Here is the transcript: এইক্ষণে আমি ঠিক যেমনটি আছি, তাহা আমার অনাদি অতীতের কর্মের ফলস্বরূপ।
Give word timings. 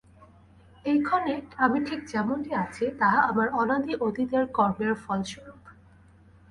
এইক্ষণে 0.85 1.35
আমি 1.57 1.79
ঠিক 1.87 1.99
যেমনটি 2.07 2.51
আছি, 2.55 2.85
তাহা 2.99 3.19
আমার 3.21 3.47
অনাদি 3.53 3.93
অতীতের 4.07 4.43
কর্মের 4.57 4.93
ফলস্বরূপ। 5.03 5.61